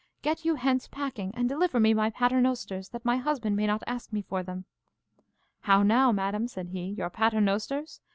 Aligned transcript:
Get 0.23 0.43
you 0.45 0.55
hence 0.55 0.87
packing, 0.87 1.31
and 1.35 1.47
deliver 1.47 1.79
me 1.79 1.93
my 1.93 2.09
paternosters, 2.09 2.89
that 2.89 3.05
my 3.05 3.17
husband 3.17 3.55
may 3.55 3.67
not 3.67 3.83
ask 3.85 4.11
me 4.11 4.23
for 4.23 4.41
them. 4.41 4.65
How 5.59 5.83
now, 5.83 6.11
madam, 6.11 6.47
said 6.47 6.69
he, 6.69 6.85
your 6.93 7.11
paternosters? 7.11 7.99